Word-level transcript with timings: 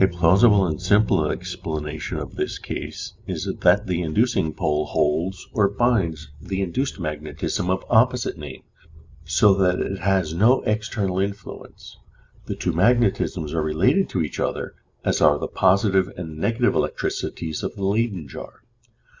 A 0.00 0.06
plausible 0.06 0.64
and 0.64 0.80
simple 0.80 1.28
explanation 1.28 2.18
of 2.18 2.36
this 2.36 2.56
case 2.56 3.14
is 3.26 3.52
that 3.62 3.88
the 3.88 4.00
inducing 4.00 4.54
pole 4.54 4.84
holds 4.86 5.44
or 5.52 5.68
binds 5.68 6.30
the 6.40 6.62
induced 6.62 7.00
magnetism 7.00 7.68
of 7.68 7.84
opposite 7.90 8.38
name, 8.38 8.62
so 9.24 9.54
that 9.54 9.80
it 9.80 9.98
has 9.98 10.32
no 10.32 10.60
external 10.62 11.18
influence; 11.18 11.98
the 12.44 12.54
two 12.54 12.72
magnetisms 12.72 13.52
are 13.52 13.62
related 13.64 14.08
to 14.10 14.22
each 14.22 14.38
other 14.38 14.76
as 15.04 15.20
are 15.20 15.36
the 15.36 15.48
positive 15.48 16.06
and 16.16 16.38
negative 16.38 16.76
electricities 16.76 17.64
of 17.64 17.74
the 17.74 17.82
Leyden 17.82 18.28
jar. 18.28 18.62